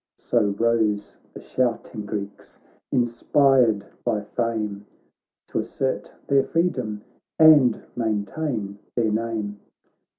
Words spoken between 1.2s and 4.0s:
the shouting Greeks, inspired